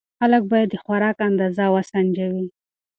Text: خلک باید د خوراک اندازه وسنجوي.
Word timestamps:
خلک 0.19 0.43
باید 0.51 0.69
د 0.71 0.75
خوراک 0.83 1.17
اندازه 1.29 1.65
وسنجوي. 1.75 2.45